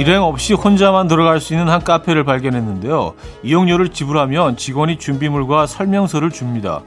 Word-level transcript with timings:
일행 0.00 0.22
없이 0.22 0.54
혼자만 0.54 1.08
들어갈 1.08 1.40
수 1.40 1.52
있는 1.52 1.68
한 1.68 1.84
카페를 1.84 2.24
발견했는데요. 2.24 3.12
이용료를 3.42 3.90
지불하면 3.90 4.56
직원이 4.56 4.98
준비물과 4.98 5.66
설명서를 5.66 6.30
줍니다. 6.30 6.80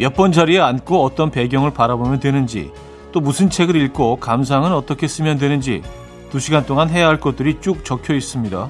몇 0.00 0.14
번 0.14 0.32
자리에 0.32 0.58
앉고 0.58 1.00
어떤 1.04 1.30
배경을 1.30 1.70
바라보면 1.70 2.18
되는지, 2.18 2.72
또 3.12 3.20
무슨 3.20 3.50
책을 3.50 3.76
읽고 3.76 4.16
감상은 4.16 4.72
어떻게 4.72 5.06
쓰면 5.06 5.38
되는지, 5.38 5.82
두 6.30 6.40
시간 6.40 6.66
동안 6.66 6.90
해야 6.90 7.06
할 7.06 7.20
것들이 7.20 7.58
쭉 7.60 7.84
적혀 7.84 8.14
있습니다. 8.14 8.68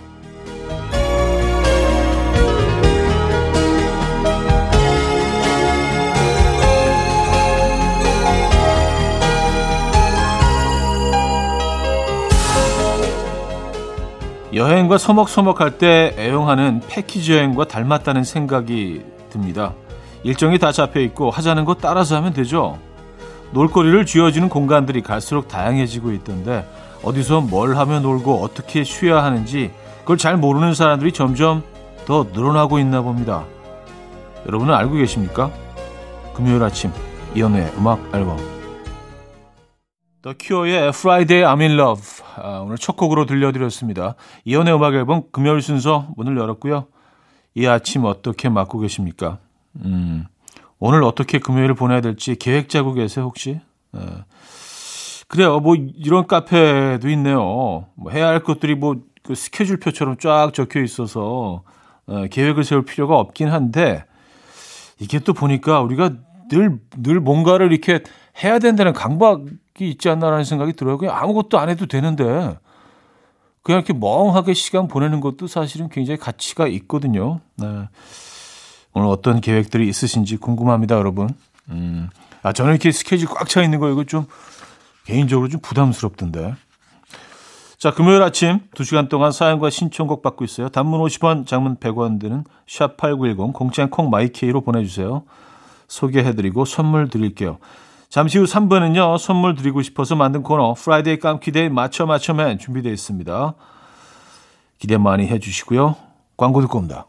여행과 14.57 14.97
서먹서먹할 14.97 15.77
때 15.77 16.15
애용하는 16.19 16.81
패키지 16.89 17.35
여행과 17.35 17.67
닮았다는 17.67 18.25
생각이 18.25 19.03
듭니다. 19.29 19.75
일정이 20.23 20.59
다 20.59 20.73
잡혀 20.73 21.01
있고 21.01 21.31
하자는 21.31 21.67
거 21.67 21.75
따라서 21.75 22.17
하면 22.17 22.33
되죠. 22.33 22.79
놀거리를 23.53 24.07
쥐어주는 24.07 24.49
공간들이 24.49 25.03
갈수록 25.03 25.47
다양해지고 25.47 26.11
있던데 26.13 26.67
어디서 27.03 27.43
뭘 27.43 27.77
하며 27.77 28.01
놀고 28.01 28.43
어떻게 28.43 28.83
쉬어야 28.83 29.23
하는지 29.23 29.73
그걸 30.01 30.17
잘 30.17 30.39
모르는 30.39 30.73
사람들이 30.73 31.13
점점 31.13 31.63
더 32.07 32.27
늘어나고 32.33 32.79
있나 32.79 33.03
봅니다. 33.03 33.45
여러분은 34.47 34.73
알고 34.73 34.95
계십니까? 34.95 35.51
금요일 36.33 36.63
아침 36.63 36.91
이연우의 37.35 37.75
음악 37.77 38.01
앨범 38.15 38.56
더 40.27 40.35
큐어의 40.37 40.89
Friday 40.89 41.45
I'm 41.45 41.61
in 41.61 41.79
Love 41.79 42.03
아, 42.35 42.59
오늘 42.59 42.79
첫 42.79 42.97
곡으로 42.97 43.27
들려드렸습니다. 43.27 44.17
이연의 44.45 44.75
음악 44.75 44.95
앨범 44.95 45.23
금요일 45.31 45.63
순서 45.63 46.09
문을 46.17 46.37
열었고요. 46.37 46.89
이 47.55 47.65
아침 47.67 48.05
어떻게 48.05 48.49
맞고 48.49 48.81
계십니까? 48.81 49.39
음, 49.85 50.25
오늘 50.81 51.05
어떻게 51.05 51.39
금요일을 51.39 51.77
보내야 51.77 52.01
될지 52.01 52.35
계획 52.35 52.69
짜고 52.69 52.95
계세요 52.95 53.25
혹시? 53.25 53.51
에. 53.51 53.61
예. 54.01 54.25
그래요. 55.29 55.61
뭐 55.61 55.77
이런 55.77 56.27
카페도 56.27 57.09
있네요. 57.11 57.87
뭐 57.95 58.11
해야 58.11 58.27
할 58.27 58.43
것들이 58.43 58.75
뭐 58.75 58.97
그 59.23 59.37
스케줄표처럼 59.37 60.17
쫙 60.19 60.53
적혀 60.53 60.81
있어서 60.83 61.63
에, 62.09 62.27
계획을 62.29 62.65
세울 62.65 62.85
필요가 62.85 63.17
없긴 63.19 63.49
한데 63.49 64.05
이게 64.99 65.21
또 65.21 65.33
보니까 65.35 65.83
우리가 65.83 66.11
늘 66.51 66.81
늘 66.97 67.21
뭔가를 67.21 67.73
이렇게 67.73 68.03
해야 68.43 68.59
된다는 68.59 68.93
강박 68.93 69.43
있지 69.81 70.09
않나라는 70.09 70.45
생각이 70.45 70.73
들어요. 70.73 70.99
그냥 70.99 71.17
아무것도 71.17 71.59
안 71.59 71.69
해도 71.69 71.87
되는데 71.87 72.25
그냥 73.63 73.81
이렇게 73.81 73.93
멍하게 73.93 74.55
시간 74.55 74.89
보내는 74.89 75.21
것도 75.21 75.47
사실은 75.47 75.89
굉장히 75.89 76.19
가치가 76.19 76.67
있거든요. 76.69 77.41
네. 77.57 77.89
오늘 78.93 79.09
어떤 79.09 79.41
계획들이 79.41 79.89
있으신지 79.89 80.37
궁금합니다, 80.37 80.95
여러분. 80.95 81.29
음. 81.69 82.09
아, 82.43 82.53
저는 82.53 82.73
이렇게 82.73 82.93
스케줄 82.93 83.29
꽉 83.29 83.49
차 83.49 83.63
있는 83.63 83.81
거 83.81 83.91
이거 83.91 84.05
좀 84.05 84.27
개인적으로 85.05 85.49
좀 85.49 85.61
부담스럽던데. 85.61 86.55
자, 87.77 87.91
금요일 87.93 88.23
아침 88.23 88.61
2시간 88.75 89.09
동안 89.09 89.33
사연과 89.33 89.69
신청곡 89.69 90.23
받고 90.23 90.45
있어요. 90.45 90.69
단문 90.71 91.01
50원, 91.01 91.47
장문 91.47 91.77
100원 91.77 92.19
드는 92.19 92.45
샵8910 92.67 93.53
공짜인 93.53 93.91
콩 93.91 94.09
마이케이로 94.09 94.63
보내 94.63 94.83
주세요. 94.85 95.25
소개해 95.89 96.35
드리고 96.35 96.65
선물 96.65 97.09
드릴게요. 97.11 97.59
잠시 98.09 98.39
후 98.39 98.45
3부는요, 98.45 99.19
선물 99.19 99.55
드리고 99.55 99.83
싶어서 99.83 100.15
만든 100.17 100.43
코너, 100.43 100.75
Friday 100.75 101.19
깜키데이 101.19 101.69
맞춰 101.69 102.07
맞춰맨 102.07 102.59
준비되어 102.59 102.93
있습니다. 102.93 103.55
기대 104.79 104.97
많이 104.97 105.27
해주시고요. 105.27 105.97
광고 106.37 106.61
듣고 106.61 106.79
옵니다. 106.79 107.07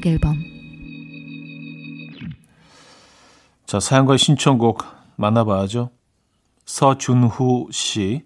음악 0.00 0.06
앨범 0.06 0.42
자, 3.66 3.78
사연과 3.78 4.16
신청곡 4.16 4.82
만나봐야죠. 5.16 5.90
서준후 6.64 7.68
씨. 7.70 8.24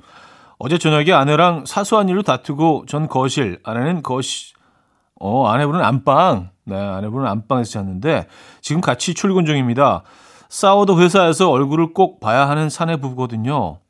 어제 0.57 0.79
저녁에 0.79 1.13
아내랑 1.13 1.67
사소한 1.67 2.09
일로 2.09 2.23
다투고 2.23 2.87
전 2.87 3.09
거실, 3.09 3.61
아내는 3.63 4.03
거실, 4.03 4.55
어, 5.21 5.47
아내분은 5.47 5.83
안방. 5.83 6.51
네, 6.65 6.77
아내분은 6.77 7.29
안방에서 7.29 7.73
잤는데 7.73 8.27
지금 8.63 8.81
같이 8.81 9.13
출근 9.13 9.45
중입니다. 9.45 10.03
싸워도 10.49 10.99
회사에서 10.99 11.51
얼굴을 11.51 11.93
꼭 11.93 12.21
봐야 12.21 12.49
하는 12.49 12.71
사내 12.71 12.97
부부거든요. 12.97 13.81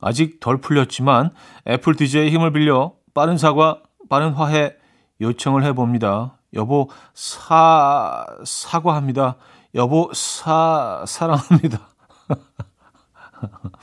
아직 0.00 0.40
덜 0.40 0.60
풀렸지만 0.60 1.30
애플 1.68 1.94
DJ의 1.94 2.30
힘을 2.32 2.52
빌려 2.52 2.94
빠른 3.14 3.38
사과, 3.38 3.80
빠른 4.08 4.32
화해 4.32 4.74
요청을 5.20 5.62
해봅니다. 5.62 6.38
여보 6.54 6.88
사 7.14 8.26
사과합니다. 8.44 9.36
여보 9.74 10.10
사 10.12 11.04
사랑합니다. 11.06 11.88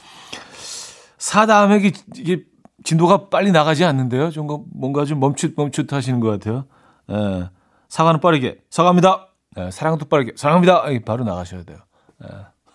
사 1.17 1.45
다음에 1.45 1.81
이게 2.15 2.43
진도가 2.83 3.29
빨리 3.29 3.51
나가지 3.51 3.85
않는데요. 3.85 4.31
좀 4.31 4.47
뭔가 4.73 5.05
좀 5.05 5.19
멈칫 5.19 5.53
멈칫 5.55 5.91
하시는 5.93 6.19
것 6.19 6.29
같아요. 6.29 6.65
예. 7.11 7.49
사과는 7.89 8.19
빠르게 8.21 8.61
사과합니다. 8.69 9.27
예, 9.57 9.69
사랑도 9.69 10.05
빠르게 10.05 10.31
사랑합니다. 10.35 10.83
바로 11.05 11.23
나가셔야 11.23 11.63
돼요. 11.63 11.77
예. 12.23 12.27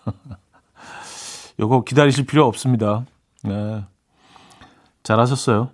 요거 1.59 1.83
기다리실 1.83 2.25
필요 2.25 2.45
없습니다. 2.45 3.05
예. 3.47 3.83
잘하셨어요. 5.03 5.71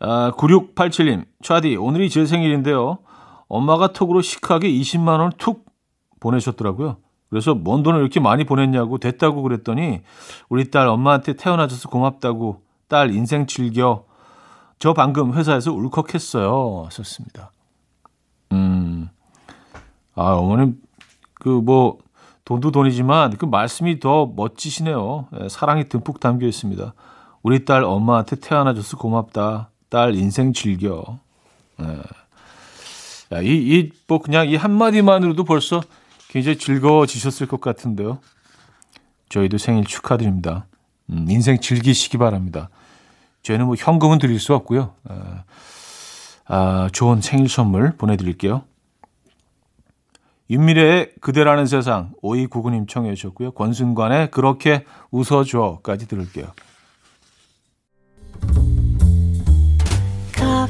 아, 0.00 0.32
9687님, 0.36 1.26
차디, 1.42 1.76
오늘이 1.76 2.08
제 2.08 2.24
생일인데요. 2.24 2.98
엄마가 3.48 3.92
톡으로 3.92 4.22
시크하게 4.22 4.70
20만원을 4.70 5.36
툭 5.36 5.66
보내셨더라고요. 6.20 6.96
그래서 7.28 7.54
뭔 7.54 7.82
돈을 7.82 8.00
이렇게 8.00 8.18
많이 8.18 8.44
보냈냐고 8.44 8.98
됐다고 8.98 9.42
그랬더니 9.42 10.00
우리 10.48 10.70
딸 10.70 10.88
엄마한테 10.88 11.34
태어나줘서 11.34 11.88
고맙다고 11.88 12.62
딸 12.88 13.12
인생 13.12 13.46
즐겨. 13.46 14.04
저 14.78 14.94
방금 14.94 15.34
회사에서 15.34 15.72
울컥했어요. 15.72 16.88
썼습니다. 16.90 17.52
음, 18.52 19.10
아, 20.14 20.32
어머님, 20.32 20.80
그 21.34 21.48
뭐, 21.48 21.98
돈도 22.44 22.72
돈이지만 22.72 23.36
그 23.36 23.44
말씀이 23.44 24.00
더 24.00 24.26
멋지시네요. 24.34 25.28
예, 25.40 25.48
사랑이 25.48 25.88
듬뿍 25.88 26.18
담겨 26.18 26.46
있습니다. 26.46 26.94
우리 27.42 27.64
딸 27.64 27.84
엄마한테 27.84 28.36
태어나줘서 28.36 28.96
고맙다. 28.96 29.69
딸 29.90 30.14
인생 30.14 30.52
즐겨. 30.52 31.18
예. 31.80 33.42
이, 33.42 33.78
이, 33.78 33.92
뭐, 34.08 34.18
그냥 34.18 34.48
이 34.48 34.56
한마디만으로도 34.56 35.44
벌써 35.44 35.82
굉장히 36.28 36.58
즐거워지셨을 36.58 37.46
것 37.46 37.60
같은데요. 37.60 38.18
저희도 39.28 39.58
생일 39.58 39.84
축하드립니다. 39.84 40.66
음, 41.10 41.26
인생 41.28 41.60
즐기시기 41.60 42.18
바랍니다. 42.18 42.70
저희는 43.42 43.66
뭐 43.66 43.74
현금은 43.78 44.18
드릴 44.18 44.38
수 44.40 44.54
없고요. 44.54 44.94
아, 45.08 45.44
아, 46.46 46.88
좋은 46.92 47.20
생일 47.20 47.48
선물 47.48 47.96
보내드릴게요. 47.96 48.64
윤미래의 50.50 51.12
그대라는 51.20 51.66
세상 51.66 52.12
5299님 52.22 52.88
청해 52.88 53.14
주셨고요. 53.14 53.52
권순관의 53.52 54.32
그렇게 54.32 54.84
웃어줘까지 55.12 56.08
들을게요. 56.08 56.46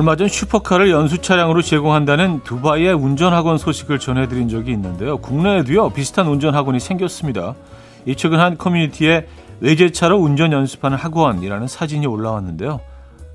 얼마 0.00 0.16
전 0.16 0.28
슈퍼카를 0.28 0.90
연수 0.90 1.18
차량으로 1.18 1.60
제공한다는 1.60 2.40
두바이의 2.42 2.94
운전학원 2.94 3.58
소식을 3.58 3.98
전해드린 3.98 4.48
적이 4.48 4.72
있는데요. 4.72 5.18
국내에도요 5.18 5.90
비슷한 5.90 6.26
운전학원이 6.26 6.80
생겼습니다. 6.80 7.54
이 8.06 8.16
최근 8.16 8.40
한 8.40 8.56
커뮤니티에 8.56 9.26
외제차로 9.60 10.16
운전 10.16 10.52
연습하는 10.52 10.96
학원이라는 10.96 11.66
사진이 11.66 12.06
올라왔는데요. 12.06 12.80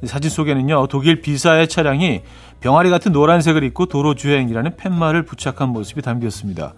사진 0.06 0.32
속에는요 0.32 0.88
독일 0.88 1.22
비사의 1.22 1.68
차량이 1.68 2.24
병아리 2.62 2.90
같은 2.90 3.12
노란색을 3.12 3.64
입고 3.66 3.86
도로 3.86 4.16
주행이라는 4.16 4.76
팻말을 4.76 5.22
부착한 5.22 5.70
모습이 5.70 6.02
담겼습니다. 6.02 6.74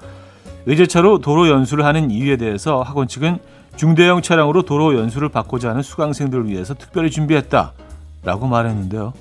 외제차로 0.65 1.19
도로 1.19 1.47
연수를 1.47 1.85
하는 1.85 2.11
이유에 2.11 2.35
대해서 2.35 2.81
학원 2.81 3.07
측은 3.07 3.39
중대형 3.77 4.21
차량으로 4.21 4.63
도로 4.63 4.97
연수를 4.97 5.29
받고자 5.29 5.69
하는 5.69 5.81
수강생들을 5.81 6.49
위해서 6.49 6.73
특별히 6.73 7.09
준비했다라고 7.09 8.47
말했는데요. 8.49 9.13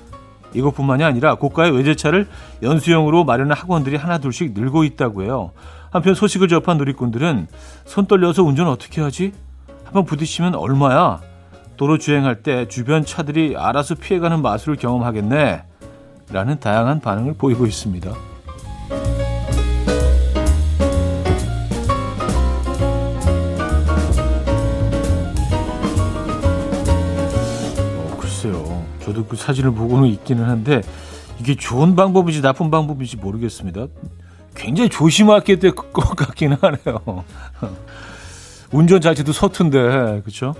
이것뿐만이 0.57 1.03
아니라 1.03 1.35
고가의 1.35 1.71
외제차를 1.71 2.27
연수용으로 2.61 3.23
마련한 3.23 3.57
학원들이 3.57 3.95
하나둘씩 3.95 4.53
늘고 4.53 4.83
있다고 4.83 5.23
해요. 5.23 5.51
한편 5.89 6.13
소식을 6.13 6.47
접한 6.47 6.77
누리꾼들은 6.77 7.47
손 7.85 8.05
떨려서 8.05 8.43
운전 8.43 8.67
어떻게 8.67 9.01
하지? 9.01 9.33
한번 9.85 10.05
부딪히면 10.05 10.55
얼마야? 10.55 11.21
도로 11.77 11.97
주행할 11.97 12.41
때 12.43 12.67
주변 12.67 13.05
차들이 13.05 13.55
알아서 13.55 13.95
피해가는 13.95 14.41
마술을 14.41 14.77
경험하겠네. 14.77 15.63
라는 16.31 16.59
다양한 16.59 16.99
반응을 16.99 17.35
보이고 17.35 17.65
있습니다. 17.65 18.36
저도 29.07 29.25
그 29.25 29.37
사진을 29.37 29.71
보고는 29.71 30.09
있기는 30.09 30.43
한데 30.43 30.81
이게 31.39 31.55
좋은 31.55 31.95
방법인지 31.95 32.41
나쁜 32.41 32.69
방법인지 32.69 33.15
모르겠습니다. 33.15 33.87
굉장히 34.53 34.89
조심하게 34.89 35.59
될 35.59 35.71
것 35.71 35.93
같기는 36.15 36.57
하네요. 36.59 37.23
운전 38.71 38.99
자체도 38.99 39.31
서툰데, 39.31 39.79
그렇죠? 40.23 40.55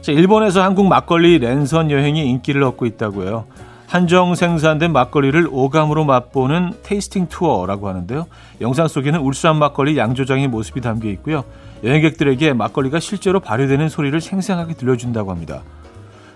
자, 0.00 0.10
일본에서 0.10 0.62
한국 0.62 0.88
막걸리 0.88 1.38
랜선 1.38 1.92
여행이 1.92 2.28
인기를 2.30 2.64
얻고 2.64 2.84
있다고요. 2.86 3.44
한정 3.86 4.34
생산된 4.34 4.92
막걸리를 4.92 5.48
오감으로 5.52 6.04
맛보는 6.04 6.72
테이스팅 6.82 7.28
투어라고 7.28 7.88
하는데요. 7.88 8.26
영상 8.60 8.88
속에는 8.88 9.20
울산 9.20 9.56
막걸리 9.56 9.96
양조장의 9.96 10.48
모습이 10.48 10.80
담겨 10.80 11.08
있고요. 11.10 11.44
여행객들에게 11.84 12.54
막걸리가 12.54 12.98
실제로 12.98 13.38
발효되는 13.38 13.88
소리를 13.88 14.20
생생하게 14.20 14.74
들려준다고 14.74 15.30
합니다. 15.30 15.62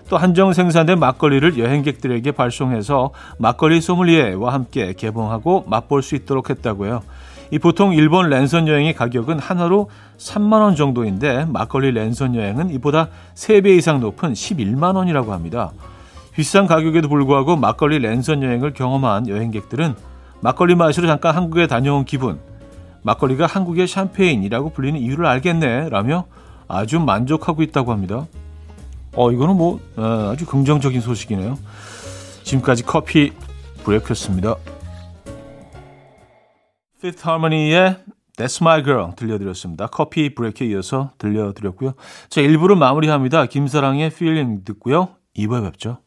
또 0.09 0.17
한정 0.17 0.53
생산된 0.53 0.99
막걸리를 0.99 1.57
여행객들에게 1.59 2.31
발송해서 2.31 3.11
막걸리 3.37 3.79
소믈리에와 3.79 4.53
함께 4.53 4.93
개봉하고 4.93 5.65
맛볼 5.67 6.01
수 6.01 6.15
있도록 6.15 6.49
했다고요. 6.49 7.01
이 7.51 7.59
보통 7.59 7.93
일본 7.93 8.29
랜선 8.29 8.67
여행의 8.67 8.93
가격은 8.93 9.39
하나로 9.39 9.89
3만 10.17 10.61
원 10.61 10.75
정도인데 10.75 11.45
막걸리 11.45 11.91
랜선 11.91 12.35
여행은 12.35 12.71
이보다 12.71 13.09
3배 13.35 13.77
이상 13.77 13.99
높은 13.99 14.33
11만 14.33 14.95
원이라고 14.95 15.31
합니다. 15.31 15.71
비싼 16.33 16.67
가격에도 16.67 17.07
불구하고 17.07 17.55
막걸리 17.55 17.99
랜선 17.99 18.43
여행을 18.43 18.73
경험한 18.73 19.27
여행객들은 19.27 19.95
막걸리 20.41 20.75
마시러 20.75 21.07
잠깐 21.07 21.35
한국에 21.35 21.67
다녀온 21.67 22.05
기분, 22.05 22.39
막걸리가 23.03 23.45
한국의 23.45 23.87
샴페인이라고 23.87 24.69
불리는 24.69 24.99
이유를 24.99 25.25
알겠네 25.25 25.89
라며 25.89 26.25
아주 26.67 26.99
만족하고 26.99 27.61
있다고 27.61 27.91
합니다. 27.91 28.25
어, 29.13 29.31
이거는 29.31 29.55
뭐 29.55 29.79
어, 29.95 30.31
아주 30.31 30.45
긍정적인 30.45 31.01
소식이네요. 31.01 31.57
지금까지 32.43 32.83
커피 32.83 33.33
브레이크였습니다. 33.83 34.55
Fifth 36.99 37.27
Harmony의 37.27 37.97
That's 38.37 38.61
My 38.61 38.83
Girl 38.83 39.15
들려드렸습니다. 39.15 39.87
커피 39.87 40.33
브레이크에 40.33 40.67
이어서 40.67 41.11
들려드렸고요. 41.17 41.93
자, 42.29 42.41
1부를 42.41 42.77
마무리합니다. 42.77 43.45
김사랑의 43.47 44.07
Feeling 44.07 44.63
듣고요. 44.63 45.15
2부에 45.37 45.63
뵙죠. 45.63 45.97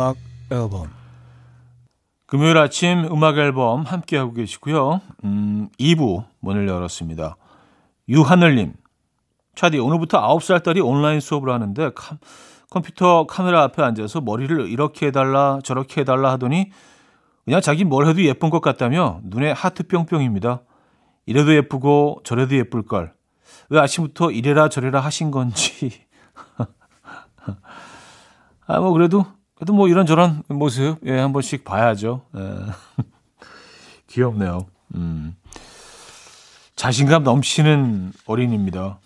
음악 0.00 0.16
앨범 0.50 0.88
금요일 2.24 2.56
아침 2.56 3.04
음악 3.12 3.36
앨범 3.36 3.82
함께하고 3.82 4.32
계시고요. 4.32 5.02
음, 5.24 5.68
2부 5.78 6.24
문을 6.40 6.66
열었습니다. 6.66 7.36
유하늘님, 8.08 8.72
차디, 9.56 9.78
오늘부터 9.78 10.18
9살 10.18 10.62
딸이 10.62 10.80
온라인 10.80 11.20
수업을 11.20 11.52
하는데 11.52 11.90
카, 11.94 12.16
컴퓨터 12.70 13.26
카메라 13.26 13.62
앞에 13.64 13.82
앉아서 13.82 14.22
머리를 14.22 14.70
이렇게 14.70 15.08
해달라 15.08 15.58
저렇게 15.62 16.00
해달라 16.00 16.32
하더니 16.32 16.70
그냥 17.44 17.60
자기 17.60 17.84
뭘 17.84 18.06
해도 18.06 18.22
예쁜 18.22 18.48
것 18.48 18.62
같다며 18.62 19.20
눈에 19.24 19.52
하트 19.52 19.86
뿅뿅입니다. 19.86 20.62
이래도 21.26 21.54
예쁘고 21.54 22.22
저래도 22.24 22.56
예쁠걸. 22.56 23.12
왜 23.68 23.78
아침부터 23.78 24.30
이래라 24.30 24.70
저래라 24.70 25.00
하신 25.00 25.30
건지. 25.30 26.06
아, 28.66 28.80
뭐 28.80 28.92
그래도 28.92 29.26
그래도 29.60 29.74
뭐 29.74 29.88
이런저런 29.88 30.42
모습 30.48 30.96
예, 31.04 31.18
한 31.18 31.34
번씩 31.34 31.64
봐야죠. 31.66 32.22
예. 32.34 32.40
귀엽네요. 34.08 34.64
음. 34.94 35.36
자신감 36.76 37.24
넘치는 37.24 38.14
어린입니다. 38.24 38.98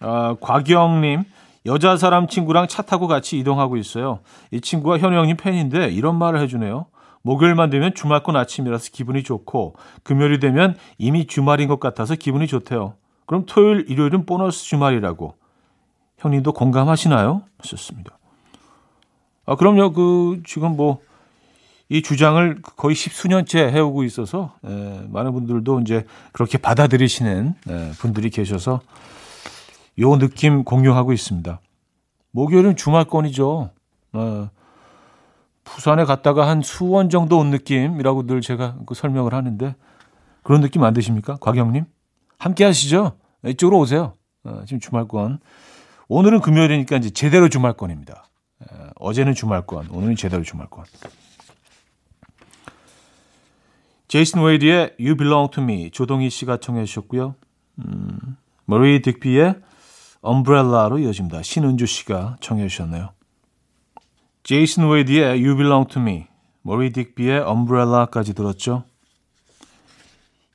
아, 0.00 0.36
곽영님 0.38 1.24
여자 1.64 1.96
사람 1.96 2.28
친구랑 2.28 2.68
차 2.68 2.82
타고 2.82 3.06
같이 3.06 3.38
이동하고 3.38 3.78
있어요. 3.78 4.20
이 4.50 4.60
친구가 4.60 4.98
현우 4.98 5.16
형님 5.16 5.38
팬인데 5.38 5.88
이런 5.88 6.16
말을 6.16 6.40
해주네요. 6.42 6.84
목요일만 7.22 7.70
되면 7.70 7.94
주말권 7.94 8.36
아침이라서 8.36 8.90
기분이 8.92 9.22
좋고 9.22 9.76
금요일이 10.02 10.40
되면 10.40 10.76
이미 10.98 11.26
주말인 11.26 11.68
것 11.68 11.80
같아서 11.80 12.16
기분이 12.16 12.46
좋대요. 12.46 12.92
그럼 13.24 13.46
토요일, 13.46 13.86
일요일은 13.88 14.26
보너스 14.26 14.62
주말이라고. 14.64 15.36
형님도 16.18 16.52
공감하시나요? 16.52 17.44
하셨습니다. 17.60 18.18
아, 19.46 19.56
그럼요. 19.56 19.92
그, 19.92 20.42
지금 20.44 20.76
뭐, 20.76 21.00
이 21.88 22.02
주장을 22.02 22.60
거의 22.76 22.96
십수년째 22.96 23.68
해오고 23.68 24.02
있어서, 24.04 24.54
에, 24.64 25.06
많은 25.08 25.32
분들도 25.32 25.80
이제 25.80 26.04
그렇게 26.32 26.58
받아들이시는 26.58 27.54
에, 27.68 27.90
분들이 27.98 28.28
계셔서 28.30 28.80
요 30.00 30.18
느낌 30.18 30.64
공유하고 30.64 31.12
있습니다. 31.12 31.60
목요일은 32.32 32.76
주말권이죠. 32.76 33.70
어, 34.12 34.50
부산에 35.64 36.04
갔다가 36.04 36.48
한 36.48 36.60
수원 36.62 37.08
정도 37.08 37.38
온 37.38 37.50
느낌이라고 37.50 38.26
늘 38.26 38.40
제가 38.40 38.76
그 38.84 38.94
설명을 38.94 39.32
하는데 39.32 39.74
그런 40.42 40.60
느낌 40.60 40.84
안 40.84 40.92
드십니까? 40.92 41.36
곽영님? 41.36 41.84
함께 42.38 42.64
하시죠? 42.64 43.12
이쪽으로 43.46 43.78
오세요. 43.78 44.14
어, 44.44 44.62
지금 44.66 44.80
주말권. 44.80 45.38
오늘은 46.08 46.40
금요일이니까 46.40 46.96
이제 46.98 47.10
제대로 47.10 47.48
주말권입니다. 47.48 48.26
어제는 48.96 49.34
주말권, 49.34 49.88
오늘은 49.90 50.16
제대로 50.16 50.42
주말권. 50.42 50.84
제이슨 54.08 54.42
웨이드의 54.42 54.94
You 54.98 55.16
Belong 55.16 55.50
to 55.52 55.62
Me 55.62 55.90
조동희 55.90 56.30
씨가 56.30 56.58
청해 56.58 56.84
주셨고요. 56.84 57.34
음, 57.84 58.36
마리 58.64 59.00
딕비의 59.02 59.62
Umbrella로 60.24 60.98
이어집니다. 60.98 61.42
신은주 61.42 61.86
씨가 61.86 62.36
청해 62.40 62.68
주셨네요. 62.68 63.10
제이슨 64.44 64.88
웨이드의 64.88 65.44
You 65.44 65.56
Belong 65.56 65.92
to 65.92 66.00
Me, 66.00 66.26
머리 66.62 66.92
딕비의 66.92 67.48
Umbrella까지 67.48 68.34
들었죠. 68.34 68.84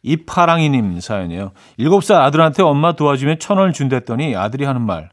이파랑이님 0.03 0.99
사연이에요. 0.99 1.51
7살 1.77 2.15
아들한테 2.21 2.63
엄마 2.63 2.95
도와주면 2.95 3.39
천 3.39 3.57
원을 3.57 3.73
준댔더니 3.73 4.35
아들이 4.35 4.65
하는 4.65 4.81
말. 4.81 5.11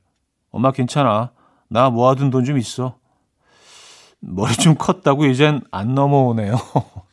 엄마 0.51 0.73
괜찮아. 0.73 1.33
나 1.69 1.91
모아둔 1.91 2.31
돈 2.31 2.45
좀 2.45 2.59
있어. 2.59 2.97
머리 4.21 4.53
좀 4.55 4.75
컸다고 4.75 5.27
이젠 5.27 5.61
안 5.71 5.95
넘어오네요. 5.95 6.57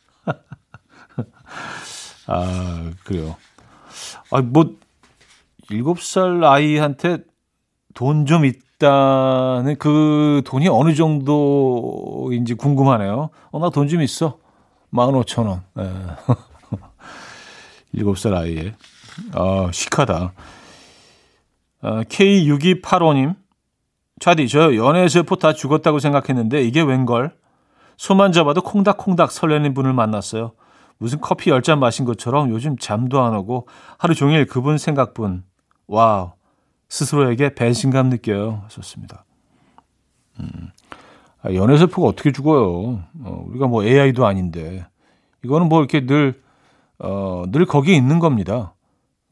아, 2.26 2.90
그래요. 3.04 3.36
아, 4.30 4.40
뭐, 4.42 4.76
일곱 5.70 6.00
살 6.02 6.42
아이한테 6.44 7.18
돈 7.94 8.26
좀 8.26 8.44
있다는 8.44 9.76
그 9.78 10.42
돈이 10.44 10.68
어느 10.68 10.94
정도인지 10.94 12.54
궁금하네요. 12.54 13.30
어, 13.52 13.58
나 13.58 13.70
돈 13.70 13.88
좀 13.88 14.02
있어. 14.02 14.38
15,000원. 14.92 15.62
예. 15.78 15.92
7살 17.94 18.34
아이에. 18.34 18.74
아, 19.32 19.70
시크하다. 19.72 20.32
아, 21.82 22.02
K6285님. 22.04 23.36
차디, 24.20 24.48
저 24.48 24.74
연애세포 24.74 25.36
다 25.36 25.52
죽었다고 25.52 25.98
생각했는데 25.98 26.62
이게 26.62 26.80
웬걸? 26.82 27.34
손만 27.96 28.32
잡아도 28.32 28.62
콩닥콩닥 28.62 29.30
설레는 29.30 29.74
분을 29.74 29.92
만났어요. 29.92 30.52
무슨 30.98 31.20
커피 31.20 31.50
열 31.50 31.60
잔 31.62 31.78
마신 31.78 32.04
것처럼 32.06 32.50
요즘 32.50 32.76
잠도 32.78 33.20
안 33.22 33.34
오고 33.34 33.68
하루 33.98 34.14
종일 34.14 34.46
그분 34.46 34.78
생각뿐. 34.78 35.44
와우. 35.86 36.32
스스로에게 36.88 37.54
배신감 37.54 38.08
느껴요. 38.10 38.62
하셨습니다. 38.64 39.24
음. 40.40 40.70
아, 41.42 41.52
연애세포가 41.52 42.08
어떻게 42.08 42.32
죽어요? 42.32 43.02
어, 43.24 43.44
우리가 43.48 43.66
뭐 43.66 43.84
AI도 43.84 44.26
아닌데. 44.26 44.86
이거는 45.44 45.68
뭐 45.68 45.80
이렇게 45.80 46.06
늘, 46.06 46.40
어, 46.98 47.44
늘 47.48 47.66
거기에 47.66 47.94
있는 47.96 48.18
겁니다. 48.18 48.74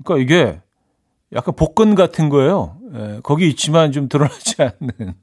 그러니까 0.03 0.23
이게 0.23 0.61
약간 1.33 1.55
복근 1.55 1.95
같은 1.95 2.29
거예요. 2.29 2.77
예, 2.95 3.21
거기 3.23 3.49
있지만 3.49 3.93
좀 3.93 4.09
드러나지 4.09 4.57
않는. 4.63 5.15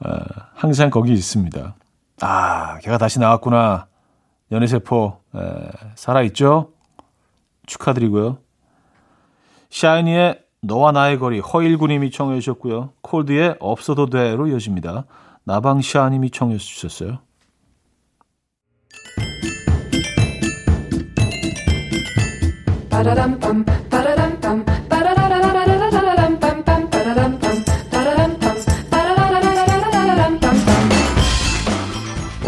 아, 0.00 0.20
항상 0.54 0.90
거기 0.90 1.12
있습니다. 1.12 1.76
아, 2.22 2.78
걔가 2.80 2.98
다시 2.98 3.18
나왔구나. 3.18 3.86
연애세포, 4.50 5.20
예, 5.36 5.70
살아있죠? 5.94 6.72
축하드리고요. 7.66 8.38
샤이니의 9.70 10.42
너와 10.62 10.92
나의 10.92 11.18
거리 11.18 11.38
허일구님이 11.38 12.10
청해 12.10 12.40
주셨고요. 12.40 12.92
콜드의 13.02 13.56
없어도 13.60 14.06
돼로 14.06 14.48
이어집니다. 14.48 15.04
나방샤님이 15.44 16.30
청해 16.30 16.58
주셨어요. 16.58 17.18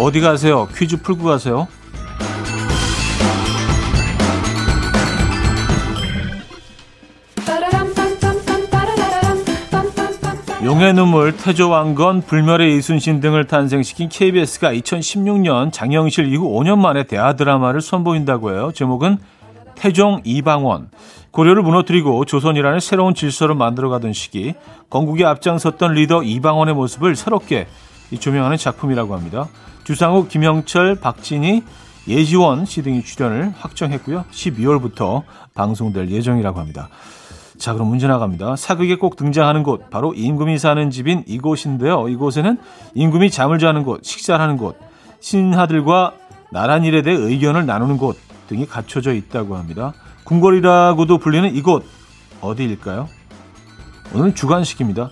어디 0.09 0.23
가세요? 0.23 0.67
퀴즈 0.75 1.03
풀고 1.03 1.25
가세요. 1.25 1.69
용의 10.65 10.95
눈물, 10.95 11.37
태조왕건, 11.37 12.23
불멸의 12.23 12.79
이순신 12.79 13.21
등을 13.21 13.47
탄생시킨 13.47 14.09
KBS가 14.09 14.73
2016년 14.73 15.73
장영실 15.73 16.33
이후 16.33 16.49
5년 16.55 16.79
만에 16.79 17.03
대하 17.03 17.35
드라마를 17.35 17.83
선보인다고 17.83 18.53
해요. 18.53 18.73
제목은 18.75 19.19
태종 19.75 20.23
이방원. 20.25 20.89
고려를 21.33 21.63
무너뜨리고 21.63 22.25
조선이라는 22.25 22.81
새로운 22.81 23.15
질서를 23.15 23.55
만들어가던 23.55 24.15
시기 24.15 24.55
건국에 24.89 25.27
앞장섰던 25.27 25.93
리더 25.93 26.23
이방원의 26.23 26.75
모습을 26.75 27.15
새롭게 27.15 27.67
조명하는 28.19 28.57
작품이라고 28.57 29.15
합니다. 29.15 29.49
주상욱, 29.89 30.29
김영철, 30.29 30.97
박진희, 30.97 31.63
예지원 32.09 32.67
씨 32.67 32.83
등이 32.83 33.03
출연을 33.05 33.55
확정했고요. 33.57 34.27
12월부터 34.31 35.23
방송될 35.55 36.11
예정이라고 36.11 36.61
합니다. 36.61 36.91
자, 37.57 37.73
그럼 37.73 37.89
문제 37.89 38.07
나갑니다. 38.07 38.57
사극에 38.57 38.97
꼭 38.97 39.17
등장하는 39.17 39.63
곳, 39.63 39.89
바로 39.89 40.13
임금이 40.13 40.59
사는 40.59 40.91
집인 40.91 41.25
이곳인데요. 41.27 42.11
이곳에는 42.11 42.59
임금이 42.97 43.31
잠을 43.31 43.59
자는 43.59 43.83
곳, 43.83 44.05
식사를 44.05 44.39
하는 44.39 44.59
곳, 44.59 44.79
신하들과 45.21 46.13
나랏일에 46.53 47.01
대해 47.01 47.17
의견을 47.17 47.65
나누는 47.65 47.97
곳 47.97 48.19
등이 48.49 48.67
갖춰져 48.67 49.15
있다고 49.15 49.57
합니다. 49.57 49.95
궁궐이라고도 50.25 51.17
불리는 51.17 51.57
이곳, 51.57 51.87
어디일까요? 52.43 53.09
오늘 54.13 54.35
주관식입니다. 54.35 55.09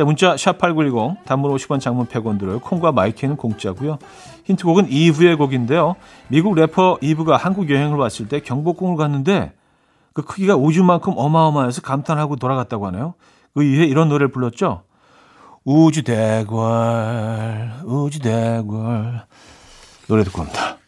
자, 0.00 0.04
문자 0.06 0.34
샵8910, 0.34 1.24
단문 1.26 1.54
50원 1.54 1.78
장문 1.78 2.06
100원 2.06 2.38
들어요. 2.38 2.58
콩과 2.60 2.90
마이케이는 2.90 3.36
공짜고요. 3.36 3.98
힌트곡은 4.44 4.86
이브의 4.88 5.36
곡인데요. 5.36 5.94
미국 6.28 6.54
래퍼 6.54 7.00
이브가 7.02 7.36
한국 7.36 7.68
여행을 7.68 7.98
왔을 7.98 8.26
때 8.26 8.40
경복궁을 8.40 8.96
갔는데 8.96 9.52
그 10.14 10.22
크기가 10.22 10.56
우주만큼 10.56 11.12
어마어마해서 11.14 11.82
감탄하고 11.82 12.36
돌아갔다고 12.36 12.86
하네요. 12.86 13.12
그 13.52 13.62
이후에 13.62 13.84
이런 13.84 14.08
노래를 14.08 14.28
불렀죠. 14.28 14.84
우주대궐, 15.66 16.46
우주대궐. 17.84 19.26
노래 20.08 20.24
듣고 20.24 20.40
옵니다. 20.40 20.79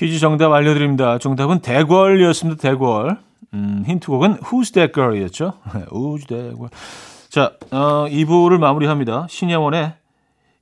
퀴즈 0.00 0.18
정답 0.18 0.50
알려드립니다. 0.50 1.18
정답은 1.18 1.58
대궐이었습니다. 1.60 2.58
대궐. 2.62 3.18
음, 3.52 3.84
힌트곡은 3.86 4.38
Who's 4.38 4.72
That 4.72 4.94
Girl이었죠. 4.94 5.52
우주대궐. 5.90 6.70
자, 7.28 7.52
어, 7.70 8.06
2부를 8.08 8.56
마무리합니다. 8.56 9.26
신예원의 9.28 9.92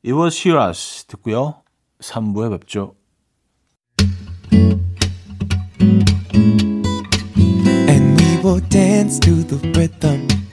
It 0.04 0.12
Was 0.12 0.48
Here 0.48 0.68
Us 0.68 1.04
듣고요. 1.04 1.54
3부에 2.00 2.50
뵙죠. 2.50 2.94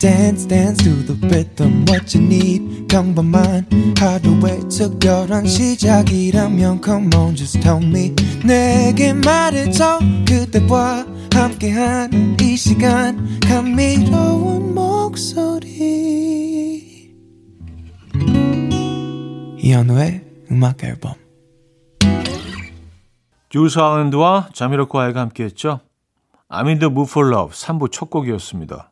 Dance 0.05 0.45
dance 0.45 0.83
to 0.83 0.91
the 1.03 1.17
rhythm 1.27 1.83
what 1.89 2.15
you 2.15 2.23
need. 2.23 2.85
평범한 2.87 3.65
하루의 3.97 4.69
특별한 4.69 5.47
시작이라면 5.47 6.79
come 6.83 7.09
on 7.15 7.35
just 7.35 7.59
tell 7.59 7.83
me. 7.83 8.13
내게 8.45 9.13
말해줘 9.13 9.97
그대와 10.27 11.07
함께한 11.33 12.37
이 12.39 12.55
시간. 12.55 13.39
감미로운 13.39 14.75
목소리. 14.75 15.65
이현우의 19.57 20.21
음악 20.51 20.83
앨범. 20.83 21.15
줄스 23.49 23.79
홀랜드와 23.79 24.49
자미로콰이가 24.53 25.19
함께했죠. 25.19 25.79
I'm 26.49 26.67
in 26.67 26.77
the 26.77 26.91
mood 26.91 27.09
for 27.09 27.33
love. 27.33 27.55
3부 27.55 27.91
첫 27.91 28.11
곡이었습니다. 28.11 28.91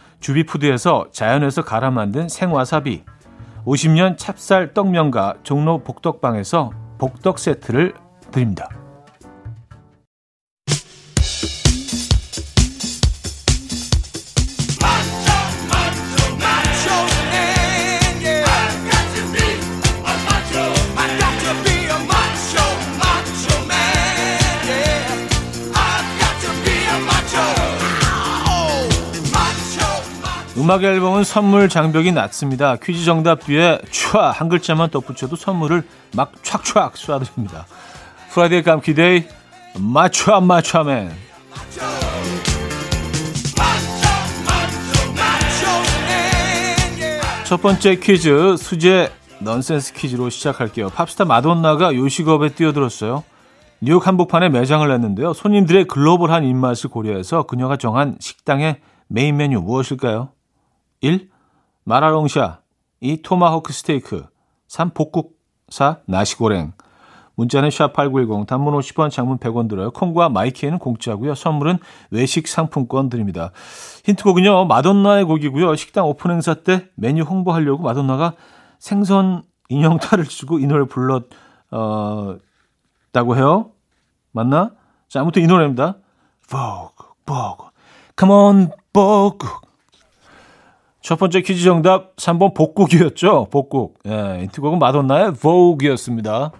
주비푸드에서 0.21 1.07
자연에서 1.11 1.63
갈아 1.63 1.91
만든 1.91 2.29
생와사비, 2.29 3.03
50년 3.65 4.17
찹쌀 4.17 4.73
떡면과 4.73 5.35
종로 5.43 5.79
복덕방에서 5.83 6.71
복덕 6.97 7.39
세트를 7.39 7.93
드립니다. 8.31 8.80
음악 30.71 30.85
앨범은 30.85 31.25
선물 31.25 31.67
장벽이 31.67 32.13
낮습니다. 32.13 32.77
퀴즈 32.77 33.03
정답 33.03 33.43
뒤에 33.45 33.79
촤 33.91 34.31
한 34.31 34.47
글자만 34.47 34.89
덧붙여도 34.89 35.35
선물을 35.35 35.83
막 36.15 36.31
촥촥 36.43 36.93
쏴드립니다. 36.93 37.65
Friday 38.29 38.63
깜퀴day 38.63 39.25
맞촤 39.77 40.39
맞촤맨 40.39 41.11
첫 47.43 47.61
번째 47.61 47.95
퀴즈 47.97 48.55
수제 48.55 49.11
넌센스 49.39 49.91
퀴즈로 49.91 50.29
시작할게요. 50.29 50.87
팝스타 50.87 51.25
마돈나가 51.25 51.93
요식업에 51.93 52.55
뛰어들었어요. 52.55 53.25
뉴욕 53.81 54.07
한복판에 54.07 54.47
매장을 54.47 54.87
냈는데요. 54.87 55.33
손님들의 55.33 55.83
글로벌한 55.87 56.45
입맛을 56.45 56.89
고려해서 56.89 57.43
그녀가 57.43 57.75
정한 57.75 58.15
식당의 58.21 58.77
메인 59.09 59.35
메뉴 59.35 59.59
무엇일까요? 59.59 60.29
1. 61.01 61.29
마라롱샤 61.83 62.59
2. 63.01 63.21
토마호크 63.21 63.73
스테이크 63.73 64.25
3. 64.67 64.91
복국 64.91 65.37
4. 65.69 65.97
나시고랭 66.05 66.73
문자는 67.35 67.69
샵8910 67.69 68.45
단문 68.45 68.73
50원 68.75 69.09
장문 69.09 69.39
100원 69.39 69.67
들어요. 69.67 69.91
콩과 69.91 70.29
마이케이는 70.29 70.77
공짜고요. 70.77 71.33
선물은 71.33 71.79
외식 72.11 72.47
상품권 72.47 73.09
드립니다. 73.09 73.51
힌트곡은요. 74.05 74.65
마돈나의 74.65 75.23
곡이고요. 75.25 75.75
식당 75.75 76.05
오픈 76.05 76.31
행사 76.31 76.53
때 76.53 76.87
메뉴 76.95 77.23
홍보하려고 77.23 77.83
마돈나가 77.83 78.33
생선 78.77 79.43
인형 79.69 79.97
탈을 79.97 80.25
쓰고 80.25 80.59
이 80.59 80.67
노래 80.67 80.85
불렀다고 80.85 81.29
어, 81.71 82.37
해요. 83.35 83.71
맞나? 84.31 84.71
자, 85.07 85.21
아무튼 85.21 85.41
이 85.41 85.47
노래입니다. 85.47 85.97
Vogue, 86.47 87.09
Vogue, 87.25 87.69
Come 88.17 88.33
on, 88.33 88.71
Vogue. 88.93 89.49
첫 91.01 91.17
번째 91.17 91.41
퀴즈 91.41 91.63
정답 91.63 92.15
3번 92.17 92.53
복국이었죠. 92.53 93.47
복국. 93.51 93.99
예, 94.07 94.39
인트곡은 94.43 94.77
마돈나의 94.77 95.33
Vogue이었습니다. 95.33 96.51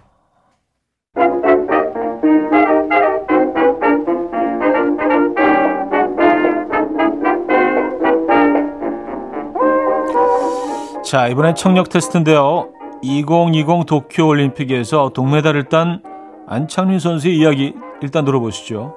자, 11.04 11.28
이번엔 11.28 11.54
청력 11.54 11.88
테스트인데요. 11.88 12.72
2020 13.02 13.86
도쿄 13.86 14.26
올림픽에서 14.26 15.10
동메달을 15.10 15.68
딴 15.68 16.02
안창민 16.48 16.98
선수의 16.98 17.36
이야기 17.36 17.74
일단 18.00 18.24
들어보시죠. 18.24 18.96